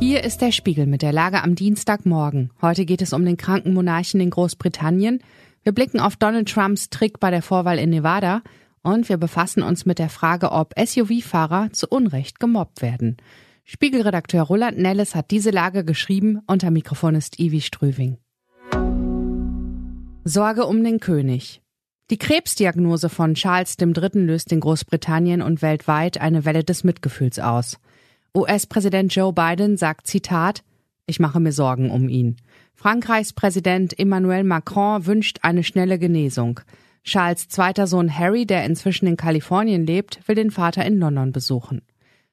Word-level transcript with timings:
Hier 0.00 0.22
ist 0.22 0.42
der 0.42 0.52
Spiegel 0.52 0.86
mit 0.86 1.02
der 1.02 1.12
Lage 1.12 1.42
am 1.42 1.56
Dienstagmorgen. 1.56 2.52
Heute 2.62 2.84
geht 2.84 3.02
es 3.02 3.12
um 3.12 3.24
den 3.24 3.36
kranken 3.36 3.74
Monarchen 3.74 4.20
in 4.20 4.30
Großbritannien. 4.30 5.20
Wir 5.64 5.72
blicken 5.72 5.98
auf 5.98 6.14
Donald 6.14 6.48
Trumps 6.48 6.88
Trick 6.88 7.18
bei 7.18 7.32
der 7.32 7.42
Vorwahl 7.42 7.80
in 7.80 7.90
Nevada 7.90 8.42
und 8.82 9.08
wir 9.08 9.16
befassen 9.16 9.60
uns 9.60 9.86
mit 9.86 9.98
der 9.98 10.08
Frage, 10.08 10.52
ob 10.52 10.72
SUV-Fahrer 10.78 11.72
zu 11.72 11.88
Unrecht 11.88 12.38
gemobbt 12.38 12.80
werden. 12.80 13.16
Spiegelredakteur 13.64 14.44
Roland 14.44 14.78
Nelles 14.78 15.16
hat 15.16 15.32
diese 15.32 15.50
Lage 15.50 15.84
geschrieben. 15.84 16.42
Unter 16.46 16.70
Mikrofon 16.70 17.16
ist 17.16 17.40
Ivi 17.40 17.60
Strüving. 17.60 18.18
Sorge 20.22 20.66
um 20.66 20.84
den 20.84 21.00
König. 21.00 21.60
Die 22.12 22.18
Krebsdiagnose 22.18 23.08
von 23.08 23.34
Charles 23.34 23.76
III. 23.80 24.10
löst 24.14 24.52
in 24.52 24.60
Großbritannien 24.60 25.42
und 25.42 25.60
weltweit 25.60 26.20
eine 26.20 26.44
Welle 26.44 26.62
des 26.62 26.84
Mitgefühls 26.84 27.40
aus. 27.40 27.78
US-Präsident 28.38 29.12
Joe 29.12 29.32
Biden 29.32 29.76
sagt 29.76 30.06
Zitat 30.06 30.62
Ich 31.06 31.18
mache 31.18 31.40
mir 31.40 31.50
Sorgen 31.50 31.90
um 31.90 32.08
ihn. 32.08 32.36
Frankreichs 32.74 33.32
Präsident 33.32 33.98
Emmanuel 33.98 34.44
Macron 34.44 35.06
wünscht 35.06 35.40
eine 35.42 35.64
schnelle 35.64 35.98
Genesung. 35.98 36.60
Charles 37.02 37.48
zweiter 37.48 37.88
Sohn 37.88 38.16
Harry, 38.16 38.46
der 38.46 38.64
inzwischen 38.64 39.08
in 39.08 39.16
Kalifornien 39.16 39.84
lebt, 39.84 40.20
will 40.28 40.36
den 40.36 40.52
Vater 40.52 40.84
in 40.84 41.00
London 41.00 41.32
besuchen. 41.32 41.82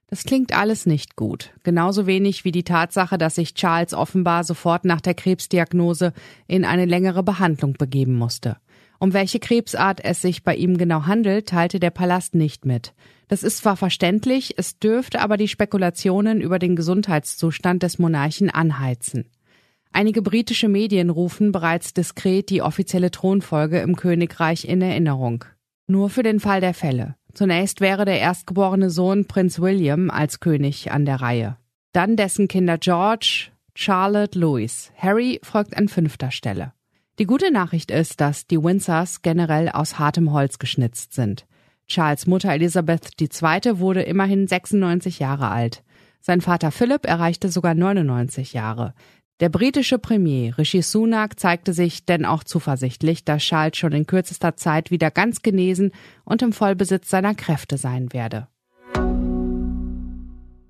Das 0.08 0.24
klingt 0.24 0.56
alles 0.56 0.86
nicht 0.86 1.16
gut. 1.16 1.52
Genauso 1.64 2.06
wenig 2.06 2.46
wie 2.46 2.52
die 2.52 2.64
Tatsache, 2.64 3.18
dass 3.18 3.36
sich 3.36 3.56
Charles 3.56 3.96
offenbar 3.96 4.44
sofort 4.44 4.86
nach 4.86 5.02
der 5.02 5.16
Krebsdiagnose 5.16 6.14
in 6.46 6.66
eine 6.66 6.86
längere 6.86 7.24
Behandlung 7.24 7.74
begeben 7.74 8.14
musste. 8.14 8.58
Um 9.00 9.14
welche 9.14 9.40
Krebsart 9.40 10.04
es 10.04 10.22
sich 10.22 10.44
bei 10.44 10.56
ihm 10.56 10.78
genau 10.78 11.06
handelt, 11.06 11.50
teilte 11.50 11.80
der 11.80 11.90
Palast 11.90 12.36
nicht 12.36 12.66
mit. 12.66 12.94
Das 13.28 13.44
ist 13.44 13.58
zwar 13.58 13.76
verständlich, 13.76 14.56
es 14.58 14.80
dürfte 14.80 15.22
aber 15.22 15.38
die 15.38 15.48
Spekulationen 15.48 16.42
über 16.42 16.60
den 16.60 16.76
Gesundheitszustand 16.76 17.84
des 17.84 18.00
Monarchen 18.00 18.50
anheizen. 18.50 19.26
Einige 19.92 20.22
britische 20.22 20.68
Medien 20.68 21.10
rufen 21.10 21.52
bereits 21.52 21.94
diskret 21.94 22.50
die 22.50 22.62
offizielle 22.62 23.12
Thronfolge 23.12 23.80
im 23.80 23.96
Königreich 23.96 24.66
in 24.66 24.82
Erinnerung. 24.82 25.46
Nur 25.88 26.10
für 26.10 26.24
den 26.24 26.40
Fall 26.40 26.62
der 26.62 26.74
Fälle. 26.74 27.16
Zunächst 27.34 27.82
wäre 27.82 28.06
der 28.06 28.20
erstgeborene 28.20 28.90
Sohn 28.90 29.26
Prinz 29.26 29.60
William 29.60 30.10
als 30.10 30.40
König 30.40 30.92
an 30.92 31.06
der 31.06 31.22
Reihe. 31.22 31.58
Dann 31.94 32.16
dessen 32.16 32.48
Kinder 32.48 32.78
George, 32.78 33.52
Charlotte, 33.74 34.38
Louis. 34.38 34.92
Harry 34.98 35.40
folgt 35.44 35.78
an 35.78 35.88
fünfter 35.88 36.32
Stelle. 36.32 36.74
Die 37.18 37.26
gute 37.26 37.50
Nachricht 37.50 37.92
ist, 37.92 38.20
dass 38.20 38.46
die 38.46 38.62
Windsors 38.62 39.22
generell 39.22 39.70
aus 39.70 40.00
hartem 40.00 40.34
Holz 40.34 40.60
geschnitzt 40.60 41.14
sind. 41.14 41.46
Charles 41.88 42.28
Mutter 42.28 42.52
Elisabeth 42.52 43.12
II. 43.22 43.80
wurde 43.80 44.02
immerhin 44.02 44.48
96 44.48 45.20
Jahre 45.20 45.50
alt. 45.50 45.84
Sein 46.20 46.42
Vater 46.42 46.72
Philipp 46.72 47.06
erreichte 47.06 47.50
sogar 47.50 47.74
99 47.74 48.52
Jahre. 48.52 48.94
Der 49.40 49.50
britische 49.50 49.98
Premier 49.98 50.58
Rishi 50.58 50.82
Sunak 50.82 51.40
zeigte 51.40 51.74
sich 51.74 52.06
denn 52.06 52.26
auch 52.26 52.44
zuversichtlich, 52.44 53.24
dass 53.24 53.44
Charles 53.44 53.78
schon 53.78 53.94
in 53.94 54.08
kürzester 54.08 54.58
Zeit 54.58 54.92
wieder 54.92 55.10
ganz 55.10 55.42
genesen 55.42 55.92
und 56.26 56.42
im 56.42 56.52
Vollbesitz 56.52 57.10
seiner 57.10 57.36
Kräfte 57.36 57.78
sein 57.78 58.12
werde. 58.12 58.48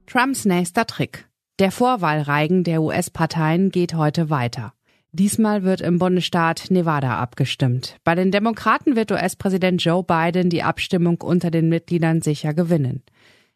Trumps 0.06 0.46
nächster 0.46 0.86
Trick. 0.86 1.28
Der 1.58 1.72
Vorwahlreigen 1.72 2.64
der 2.64 2.84
US-Parteien 2.84 3.72
geht 3.72 3.96
heute 3.96 4.30
weiter. 4.30 4.75
Diesmal 5.18 5.64
wird 5.64 5.80
im 5.80 5.98
Bundesstaat 5.98 6.66
Nevada 6.72 7.18
abgestimmt. 7.18 7.96
Bei 8.04 8.16
den 8.16 8.32
Demokraten 8.32 8.98
wird 8.98 9.12
US-Präsident 9.12 9.82
Joe 9.82 10.04
Biden 10.04 10.50
die 10.50 10.62
Abstimmung 10.62 11.22
unter 11.22 11.52
den 11.52 11.70
Mitgliedern 11.70 12.22
sicher 12.22 12.54
gewinnen. 12.54 13.02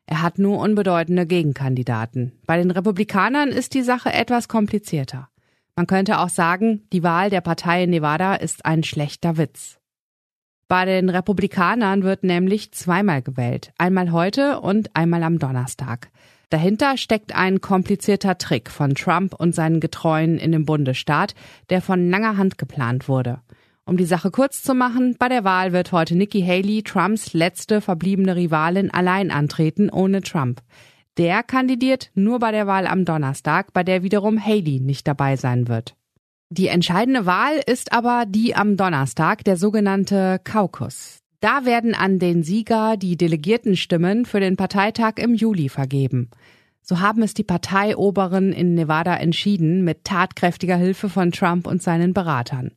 Er 0.06 0.22
hat 0.22 0.40
nur 0.40 0.58
unbedeutende 0.60 1.26
Gegenkandidaten. 1.26 2.32
Bei 2.46 2.56
den 2.56 2.72
Republikanern 2.72 3.50
ist 3.50 3.74
die 3.74 3.82
Sache 3.82 4.14
etwas 4.14 4.48
komplizierter. 4.48 5.28
Man 5.76 5.86
könnte 5.86 6.20
auch 6.20 6.30
sagen, 6.30 6.88
die 6.94 7.04
Wahl 7.04 7.30
der 7.30 7.42
Partei 7.42 7.84
in 7.84 7.90
Nevada 7.90 8.36
ist 8.36 8.66
ein 8.66 8.84
schlechter 8.84 9.36
Witz. 9.36 9.80
Bei 10.70 10.86
den 10.86 11.10
Republikanern 11.10 12.04
wird 12.04 12.24
nämlich 12.24 12.72
zweimal 12.72 13.22
gewählt, 13.22 13.74
einmal 13.78 14.14
heute 14.14 14.62
und 14.62 14.96
einmal 14.96 15.24
am 15.24 15.40
Donnerstag. 15.40 16.10
Dahinter 16.50 16.98
steckt 16.98 17.36
ein 17.36 17.62
komplizierter 17.62 18.38
Trick 18.38 18.72
von 18.72 18.96
Trump 18.96 19.36
und 19.36 19.54
seinen 19.54 19.80
Getreuen 19.80 20.38
in 20.38 20.52
dem 20.52 20.66
Bundesstaat, 20.66 21.36
der 21.70 21.82
von 21.82 22.10
langer 22.10 22.38
Hand 22.38 22.58
geplant 22.58 23.08
wurde. 23.08 23.40
Um 23.86 23.98
die 23.98 24.06
Sache 24.06 24.30
kurz 24.30 24.62
zu 24.62 24.74
machen, 24.74 25.16
bei 25.18 25.30
der 25.30 25.44
Wahl 25.44 25.74
wird 25.74 25.92
heute 25.92 26.16
Nikki 26.16 26.42
Haley, 26.42 26.84
Trumps 26.84 27.34
letzte 27.34 27.82
verbliebene 27.82 28.36
Rivalin, 28.36 28.92
allein 28.92 29.32
antreten, 29.32 29.90
ohne 29.90 30.22
Trump. 30.22 30.62
Der 31.18 31.44
kandidiert 31.44 32.12
nur 32.14 32.40
bei 32.40 32.52
der 32.52 32.68
Wahl 32.68 32.88
am 32.88 33.04
Donnerstag, 33.04 33.74
bei 33.74 33.84
der 33.84 34.04
wiederum 34.04 34.44
Haley 34.44 34.80
nicht 34.80 35.08
dabei 35.08 35.36
sein 35.38 35.68
wird. 35.68 35.96
Die 36.52 36.68
entscheidende 36.68 37.26
Wahl 37.26 37.62
ist 37.66 37.92
aber 37.92 38.26
die 38.28 38.56
am 38.56 38.78
Donnerstag, 38.78 39.44
der 39.44 39.58
sogenannte 39.58 40.40
Kaukus. 40.44 41.20
Da 41.40 41.64
werden 41.64 41.96
an 41.96 42.20
den 42.20 42.44
Sieger 42.44 42.98
die 42.98 43.16
Delegiertenstimmen 43.16 44.26
für 44.26 44.42
den 44.42 44.58
Parteitag 44.58 45.14
im 45.18 45.34
Juli 45.34 45.70
vergeben. 45.70 46.30
So 46.82 47.00
haben 47.00 47.22
es 47.22 47.34
die 47.34 47.44
Parteioberen 47.44 48.52
in 48.52 48.74
Nevada 48.74 49.16
entschieden, 49.16 49.84
mit 49.84 50.04
tatkräftiger 50.04 50.76
Hilfe 50.76 51.08
von 51.08 51.32
Trump 51.32 51.66
und 51.66 51.82
seinen 51.82 52.14
Beratern. 52.14 52.72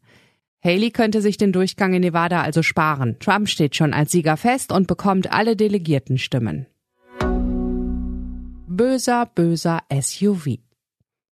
Haley 0.63 0.91
könnte 0.91 1.23
sich 1.23 1.39
den 1.39 1.53
Durchgang 1.53 1.93
in 1.95 2.03
Nevada 2.03 2.43
also 2.43 2.63
sparen. 2.63 3.17
Trump 3.19 3.49
steht 3.49 3.75
schon 3.75 3.93
als 3.93 4.13
Sieger 4.13 4.37
fest 4.37 4.71
und 4.71 4.87
bekommt 4.87 5.33
alle 5.33 5.57
Delegiertenstimmen. 5.57 6.67
Böser, 8.69 9.27
böser 9.35 9.81
SUV. 9.93 10.59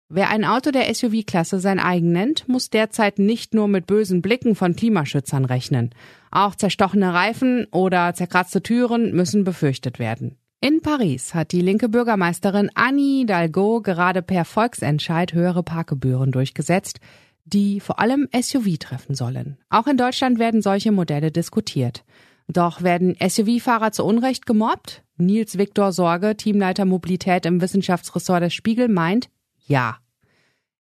Wer 0.08 0.30
ein 0.30 0.46
Auto 0.46 0.70
der 0.70 0.94
SUV-Klasse 0.94 1.60
sein 1.60 1.80
eigen 1.80 2.12
nennt, 2.12 2.48
muss 2.48 2.70
derzeit 2.70 3.18
nicht 3.18 3.56
nur 3.56 3.68
mit 3.68 3.88
bösen 3.88 4.22
Blicken 4.22 4.54
von 4.54 4.76
Klimaschützern 4.76 5.46
rechnen. 5.46 5.96
Auch 6.30 6.54
zerstochene 6.54 7.12
Reifen 7.12 7.66
oder 7.72 8.14
zerkratzte 8.14 8.62
Türen 8.62 9.14
müssen 9.16 9.44
befürchtet 9.44 9.98
werden. 9.98 10.38
In 10.62 10.82
Paris 10.82 11.34
hat 11.34 11.52
die 11.52 11.62
linke 11.62 11.90
Bürgermeisterin 11.90 12.70
Annie 12.76 13.22
Hidalgo 13.22 13.82
gerade 13.82 14.22
per 14.22 14.46
Volksentscheid 14.46 15.34
höhere 15.34 15.64
Parkgebühren 15.64 16.32
durchgesetzt, 16.32 17.00
die 17.44 17.80
vor 17.80 18.00
allem 18.00 18.28
SUV 18.32 18.78
treffen 18.78 19.16
sollen. 19.16 19.58
Auch 19.70 19.88
in 19.88 19.98
Deutschland 19.98 20.38
werden 20.38 20.62
solche 20.62 20.92
Modelle 20.92 21.32
diskutiert. 21.32 22.04
Doch 22.48 22.84
werden 22.84 23.16
SUV-Fahrer 23.20 23.92
zu 23.92 24.06
Unrecht 24.06 24.46
gemobbt? 24.46 25.04
Nils 25.18 25.58
Viktor 25.58 25.92
Sorge, 25.92 26.36
Teamleiter 26.38 26.86
Mobilität 26.86 27.46
im 27.46 27.60
Wissenschaftsressort 27.60 28.44
des 28.44 28.54
Spiegel, 28.54 28.88
meint, 28.88 29.30
ja. 29.66 29.98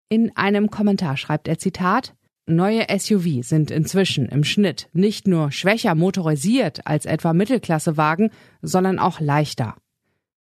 In 0.08 0.36
einem 0.36 0.70
Kommentar 0.70 1.16
schreibt 1.16 1.48
er 1.48 1.58
Zitat, 1.58 2.14
Neue 2.46 2.84
SUV 2.98 3.42
sind 3.42 3.70
inzwischen 3.70 4.28
im 4.28 4.44
Schnitt 4.44 4.88
nicht 4.92 5.26
nur 5.26 5.50
schwächer 5.50 5.94
motorisiert 5.94 6.86
als 6.86 7.06
etwa 7.06 7.32
Mittelklassewagen, 7.32 8.30
sondern 8.60 8.98
auch 8.98 9.18
leichter. 9.18 9.76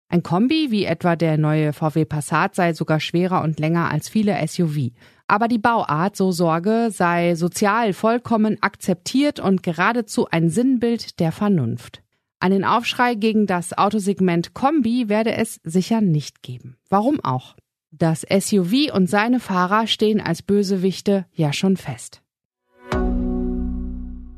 Ein 0.08 0.22
Kombi 0.22 0.70
wie 0.70 0.84
etwa 0.84 1.16
der 1.16 1.38
neue 1.38 1.72
VW 1.72 2.04
Passat 2.04 2.54
sei 2.54 2.74
sogar 2.74 3.00
schwerer 3.00 3.42
und 3.42 3.58
länger 3.58 3.90
als 3.90 4.10
viele 4.10 4.36
SUV. 4.46 4.90
Aber 5.26 5.48
die 5.48 5.58
Bauart, 5.58 6.16
so 6.16 6.32
Sorge, 6.32 6.90
sei 6.92 7.34
sozial 7.34 7.94
vollkommen 7.94 8.58
akzeptiert 8.60 9.40
und 9.40 9.62
geradezu 9.62 10.28
ein 10.30 10.50
Sinnbild 10.50 11.18
der 11.18 11.32
Vernunft. 11.32 12.02
Einen 12.38 12.64
Aufschrei 12.64 13.14
gegen 13.14 13.46
das 13.46 13.76
Autosegment 13.76 14.52
Kombi 14.52 15.08
werde 15.08 15.34
es 15.34 15.60
sicher 15.64 16.02
nicht 16.02 16.42
geben. 16.42 16.76
Warum 16.90 17.18
auch? 17.24 17.56
Das 17.98 18.26
SUV 18.28 18.92
und 18.92 19.08
seine 19.08 19.40
Fahrer 19.40 19.86
stehen 19.86 20.20
als 20.20 20.42
Bösewichte 20.42 21.24
ja 21.32 21.54
schon 21.54 21.78
fest. 21.78 22.20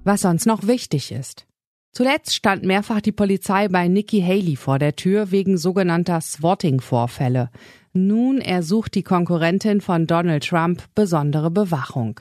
Was 0.05 0.21
sonst 0.21 0.47
noch 0.47 0.67
wichtig 0.69 1.11
ist. 1.11 1.47
Zuletzt 1.93 2.35
stand 2.35 2.63
mehrfach 2.63 3.01
die 3.01 3.11
Polizei 3.11 3.67
bei 3.67 3.89
Nikki 3.89 4.21
Haley 4.21 4.55
vor 4.55 4.79
der 4.79 4.95
Tür 4.95 5.33
wegen 5.33 5.59
sogenannter 5.59 6.21
Swatting-Vorfälle. 6.21 7.51
Nun 7.93 8.41
ersucht 8.41 8.95
die 8.95 9.03
Konkurrentin 9.03 9.81
von 9.81 10.07
Donald 10.07 10.47
Trump 10.47 10.85
besondere 10.95 11.51
Bewachung. 11.51 12.21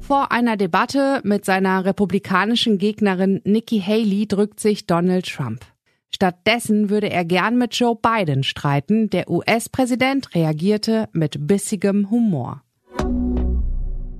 Vor 0.00 0.32
einer 0.32 0.56
Debatte 0.56 1.20
mit 1.22 1.44
seiner 1.44 1.84
republikanischen 1.84 2.78
Gegnerin 2.78 3.42
Nikki 3.44 3.80
Haley 3.80 4.26
drückt 4.26 4.58
sich 4.58 4.86
Donald 4.86 5.26
Trump. 5.26 5.66
Stattdessen 6.14 6.90
würde 6.90 7.10
er 7.10 7.24
gern 7.24 7.58
mit 7.58 7.74
Joe 7.74 7.96
Biden 7.96 8.42
streiten. 8.42 9.10
Der 9.10 9.30
US-Präsident 9.30 10.34
reagierte 10.34 11.08
mit 11.12 11.46
bissigem 11.46 12.10
Humor. 12.10 12.62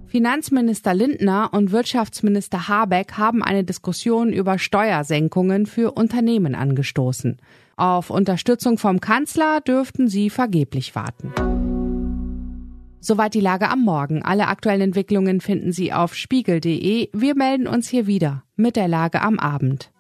Finanzminister 0.06 0.93
Lindner 0.93 1.50
und 1.53 1.73
Wirtschaftsminister 1.73 2.69
Habeck 2.69 3.12
haben 3.17 3.43
eine 3.43 3.65
Diskussion 3.65 4.31
über 4.31 4.59
Steuersenkungen 4.59 5.65
für 5.65 5.93
Unternehmen 5.93 6.55
angestoßen. 6.55 7.39
Auf 7.77 8.11
Unterstützung 8.11 8.77
vom 8.77 9.00
Kanzler 9.00 9.61
dürften 9.62 10.09
sie 10.09 10.29
vergeblich 10.29 10.95
warten. 10.95 11.33
Soweit 13.00 13.35
die 13.35 13.41
Lage 13.41 13.71
am 13.71 13.83
Morgen. 13.83 14.23
Alle 14.23 14.49
aktuellen 14.49 14.83
Entwicklungen 14.83 15.41
finden 15.41 15.73
Sie 15.73 15.93
auf 15.93 16.15
spiegel.de. 16.15 17.09
Wir 17.12 17.35
melden 17.35 17.67
uns 17.67 17.88
hier 17.88 18.06
wieder 18.06 18.45
mit 18.55 18.77
der 18.77 18.88
Lage 18.88 19.23
am 19.23 19.38
Abend. 19.38 19.92